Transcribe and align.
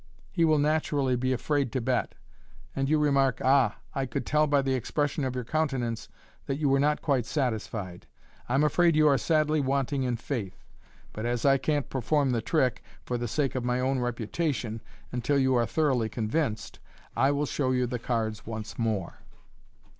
He 0.31 0.45
will 0.45 0.57
naturally 0.57 1.15
be 1.15 1.31
afraid 1.31 1.71
to 1.73 1.79
bet, 1.79 2.15
and 2.75 2.87
jou 2.87 2.97
remark," 2.97 3.39
A.h, 3.41 3.73
I 3.93 4.07
could 4.07 4.25
tell 4.25 4.47
by 4.47 4.63
the 4.63 4.73
expression 4.73 5.23
of 5.23 5.35
your 5.35 5.43
countenance 5.43 6.09
that 6.47 6.55
you 6.55 6.69
were 6.69 6.79
not 6.79 7.03
quite 7.03 7.27
satisfied. 7.27 8.07
I'm 8.49 8.63
afraid 8.63 8.95
you 8.95 9.07
are 9.07 9.19
sadly 9.19 9.61
wanting 9.61 10.01
in 10.01 10.17
faith, 10.17 10.63
but 11.13 11.27
as 11.27 11.45
I 11.45 11.59
can't 11.59 11.87
perform 11.91 12.31
the 12.31 12.41
trick, 12.41 12.81
for 13.05 13.19
the 13.19 13.27
sake 13.27 13.53
of 13.53 13.63
my 13.63 13.79
own 13.79 13.99
reputation, 13.99 14.81
until 15.11 15.37
you 15.37 15.53
are 15.53 15.67
thoroughly 15.67 16.09
convinced, 16.09 16.79
I 17.15 17.29
will 17.29 17.45
show 17.45 17.69
you 17.69 17.85
the 17.85 17.99
cards 17.99 18.43
once 18.47 18.79
more." 18.79 19.17